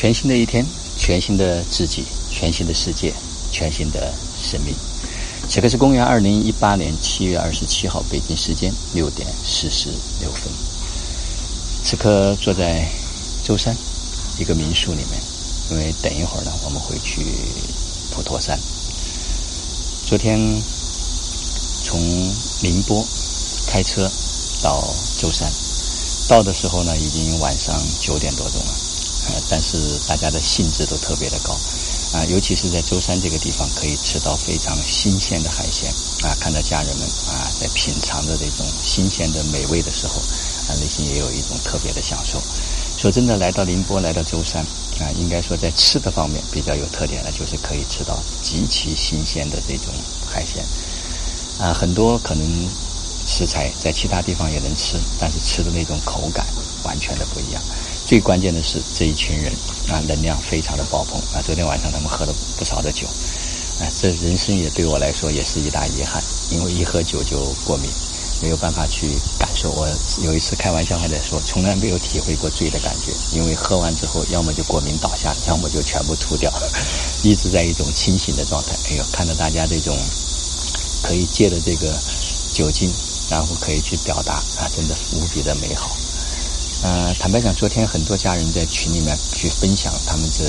[0.00, 0.64] 全新的一天，
[0.96, 3.12] 全新的自己，全新的世界，
[3.50, 4.72] 全新的生命。
[5.48, 9.88] 此刻是公元二零一八年七月二十七号，北京时间六点四十
[10.20, 10.52] 六分。
[11.82, 12.88] 此刻坐在
[13.42, 13.76] 舟山
[14.38, 15.20] 一个民宿里面，
[15.72, 17.26] 因为等一会儿呢，我们会去
[18.12, 18.56] 普陀山。
[20.06, 20.38] 昨天
[21.82, 22.00] 从
[22.62, 23.04] 宁波
[23.66, 24.08] 开车
[24.62, 24.80] 到
[25.20, 25.50] 舟山，
[26.28, 28.87] 到的时候呢，已经晚上九点多钟了。
[29.50, 29.76] 但是
[30.06, 31.52] 大家的兴致都特别的高，
[32.12, 35.88] 啊，尤其是在舟山这个地方，可以吃到非常新鲜的海鲜，
[36.22, 40.14] 啊，看到家人们啊在品尝着这种新鲜的美味的时候，
[40.68, 42.40] 啊，内心也有一种特别的享受。
[42.98, 44.62] 说真的，来到宁波，来到舟山，
[45.00, 49.94] 啊，应该说在吃的方面比较有特点的，就是可以吃到极其新鲜的这种
[50.26, 50.64] 海鲜，
[51.58, 52.44] 啊，很多可能
[53.26, 56.44] 食材在其他地方也能吃，但是吃的那种口感
[56.82, 57.62] 完全的不一样。
[58.08, 59.52] 最关键的是这一群人
[59.86, 61.44] 啊，能量非常的爆棚啊！
[61.44, 63.06] 昨天晚上他们喝了不少的酒，
[63.78, 67.90] 啊，这人生也对我来说也是一大遗憾，因为一喝酒就过敏，
[68.40, 69.70] 没有办法去感受。
[69.72, 69.86] 我
[70.24, 76.50] 有一次开玩笑还在说，从来没有体会过醉的感觉，因为喝完之后要么就过敏倒下，要么就全部吐掉，
[77.22, 78.72] 一直在一种清醒的状态。
[78.88, 79.94] 哎呦，看到大家这种
[81.02, 81.94] 可以借着这个
[82.54, 82.90] 酒精，
[83.28, 85.94] 然后可以去表达啊，真的无比的美好。
[86.80, 90.44] 呃，坦白讲，昨天很多家人在群里面去分享他们这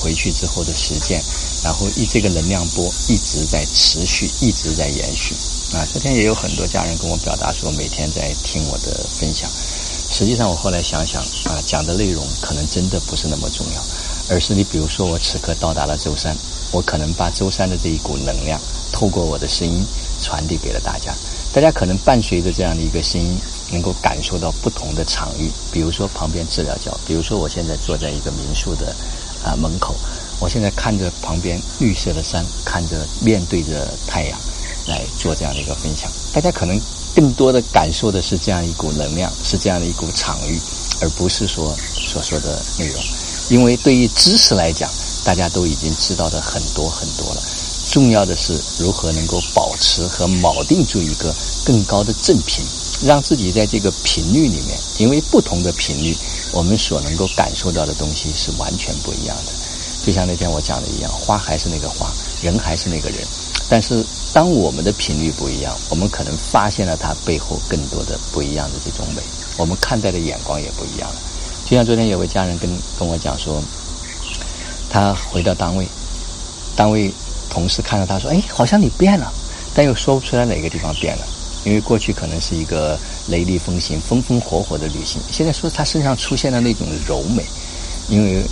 [0.00, 1.20] 回去之后的实践，
[1.62, 5.34] 然后一这个能量波一直在持续，一直在延续。
[5.76, 9.48] 啊，昨天也有很多家人跟我表达说，每天在听我的分享。
[10.10, 11.20] 实际上，我后来想想
[11.52, 13.84] 啊，讲的内容可能真的不是那么重要，
[14.30, 16.34] 而是你比如说，我此刻到达了舟山，
[16.70, 18.58] 我可能把舟山的这一股能量
[18.90, 19.84] 透过我的声音
[20.22, 21.14] 传递给了大家，
[21.52, 23.36] 大家可能伴随着这样的一个声音。
[23.74, 28.94] 能够感受到不同的场域，比如说旁边治疗角，比如说我现在坐在一个民宿的
[29.44, 29.94] 啊门口，
[30.38, 34.38] 我现在看着旁边绿色的山，看着面对着太阳
[34.86, 36.08] 来做这样的一个分享。
[36.32, 36.80] 大家可能
[37.14, 40.58] 更多的感受的是这样一股能量，是这样的一股场域，
[41.00, 41.76] 而不是说
[42.08, 43.02] 所说的内容。
[43.50, 44.88] 因为对于知识来讲，
[45.24, 47.42] 大家都已经知道的很多很多了。
[47.90, 51.34] 重要的是如何能够保持和锚定住一个
[51.66, 52.64] 更高的正频。
[53.02, 56.16] 让自己在这个频率里面，因为不同的频率，
[56.52, 59.52] 我们所能够感受到的东西是完全不一样的。
[60.04, 62.10] 就像那天我讲的一样，花还是那个花，
[62.42, 63.18] 人还是那个人，
[63.68, 69.22] 但是当我们的频率不一样，我们可能发现了它背后更多的不一样的这种美，
[69.56, 71.16] 我们看待的眼光也不一样了。
[71.64, 73.62] 就像昨天有位家人跟跟我讲说，
[74.90, 75.86] 他回到单位，
[76.76, 77.10] 单位
[77.48, 79.32] 同事看到他说：“哎，好像你变了。”
[79.74, 81.26] 但又说不出来哪个地方变了。
[81.64, 82.98] 因为过去可能是一个
[83.28, 87.44] 雷厉风行、风风火火的旅行，现在说他身上出现了那种柔美，
[88.08, 88.44] 因为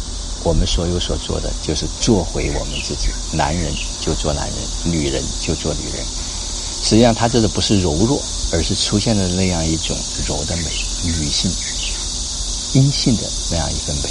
[0.43, 6.05] 我们所有所做的就是做回我们自己，男人就做男人，女人就做女人。
[6.85, 8.21] 实际上，他这个不是柔弱，
[8.53, 9.97] 而是出现了那样一种
[10.27, 10.65] 柔的美，
[11.05, 11.51] 女性
[12.75, 14.11] 阴性的那样一份美。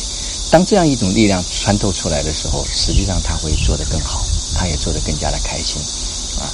[0.51, 4.23] 当这样一种力量穿透出来的时候，实际上他会做得更好，
[4.56, 5.81] 他也做得更加的开心。
[6.39, 6.47] 啊，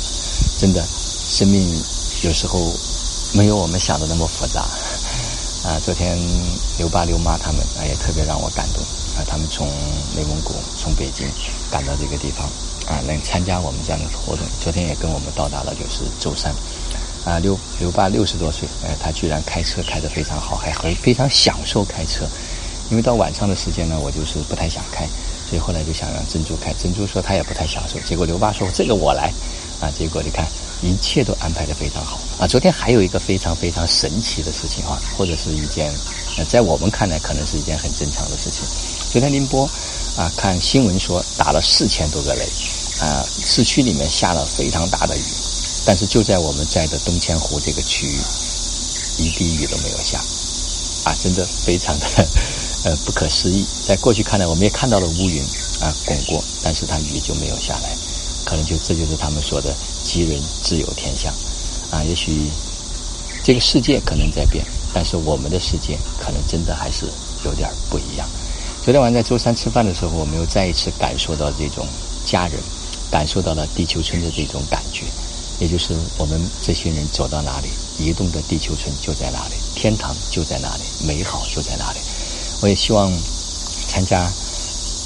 [0.57, 0.83] 真的，
[1.29, 1.96] 生命。
[2.23, 2.59] 有时候
[3.33, 4.61] 没有我们想的那么复杂
[5.67, 5.79] 啊！
[5.83, 6.17] 昨天
[6.77, 8.81] 刘爸刘妈他们啊也特别让我感动
[9.15, 9.23] 啊！
[9.27, 9.67] 他们从
[10.15, 11.27] 内蒙古从北京
[11.69, 12.47] 赶到这个地方
[12.87, 14.45] 啊，能参加我们这样的活动。
[14.63, 16.51] 昨天也跟我们到达了就是舟山
[17.23, 17.37] 啊。
[17.39, 22.25] 刘刘爸六十多岁，哎，他居然开车开得非常好，还很非常享受开车。
[22.89, 25.05] 因为到晚上的时间呢，我就是不太想开，
[25.49, 26.73] 所以后来就想让珍珠开。
[26.81, 29.31] 珍珠说她也不太享受，结果刘爸说这个我来
[29.81, 29.91] 啊！
[29.95, 30.47] 结果你看。
[30.81, 32.47] 一切都安排的非常好啊！
[32.47, 35.91] 昨天还有一个非常非常神奇的事情啊，或者是一件，
[36.37, 38.61] 呃，在我们看来可能是一件很正常的事情。
[39.11, 39.67] 昨天宁波
[40.15, 42.43] 啊，看新闻说打了四千多个雷，
[43.01, 45.21] 啊，市区里面下了非常大的雨，
[45.85, 48.19] 但是就在我们在的东千湖这个区域，
[49.17, 50.19] 一滴雨都没有下，
[51.05, 52.05] 啊，真的非常的
[52.85, 53.65] 呃不可思议。
[53.83, 55.41] 在过去看来，我们也看到了乌云
[55.81, 57.97] 啊滚过，但是它雨就没有下来。
[58.45, 59.75] 可能就这就是他们说的
[60.07, 61.33] “吉人自有天相”，
[61.91, 62.49] 啊，也许
[63.43, 67.05] 这个世界可能在变，但是我们的世界可能真的还是
[67.43, 68.25] 有点不一样。
[68.85, 71.85] 昨天晚上在舟山吃饭的时候，我们又再一次感受到这种
[72.25, 72.57] 家人，
[73.11, 75.03] 感受到了地球村的这种感觉，
[75.59, 77.67] 也就是我们这些人走到哪里，
[77.99, 81.99] 移动的地球村就在哪里，天堂就在哪里，美好就在哪里。
[82.61, 83.11] 我也希望
[83.89, 84.21] 参加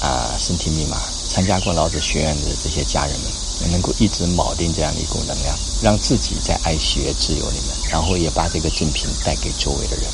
[0.00, 0.96] 啊身体密码。
[1.32, 3.32] 参加过老子学院的这些家人们，
[3.70, 10.04] 能够一直铆定这样的一股能量，让自己在爱、喜悦、自由里面，然后也把这个正品带给周围的人。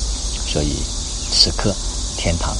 [0.46, 0.76] 所以，
[1.30, 1.74] 此刻
[2.16, 2.56] 天堂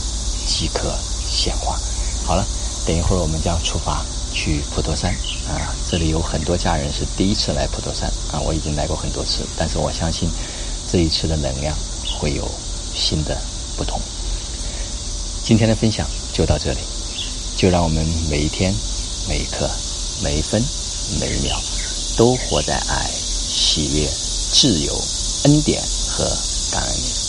[0.46, 0.94] 即可
[1.28, 1.78] 显化。
[2.24, 2.46] 好了，
[2.86, 5.10] 等一会儿我们将出发去普陀山
[5.48, 10.28] 啊，这里有很多家人是第一次来普陀山啊，我已经来过很多次，但是我相信
[10.92, 11.74] 这一次的能量
[12.18, 12.46] 会有
[12.94, 13.36] 新的
[13.76, 13.98] 不同。
[15.42, 16.80] 今天的分享就到这里，
[17.56, 18.74] 就让我们每一天、
[19.26, 19.66] 每一刻、
[20.20, 20.60] 每分、
[21.20, 21.56] 每秒
[22.16, 23.08] 都活在爱、
[23.48, 24.08] 喜悦、
[24.50, 24.92] 自由、
[25.44, 26.24] 恩典和
[26.72, 27.27] 感恩里。